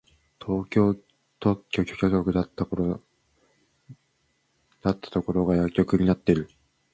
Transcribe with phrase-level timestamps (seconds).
[0.43, 0.95] 東京
[1.39, 2.65] 特許許可局だったと
[5.21, 6.49] ころ薬局になってる！